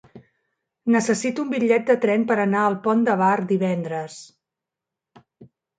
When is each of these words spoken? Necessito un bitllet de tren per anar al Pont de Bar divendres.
Necessito 0.95 1.43
un 1.45 1.51
bitllet 1.51 1.85
de 1.91 1.97
tren 2.07 2.25
per 2.33 2.39
anar 2.47 2.65
al 2.71 2.81
Pont 2.89 3.07
de 3.11 3.19
Bar 3.23 3.31
divendres. 3.55 4.21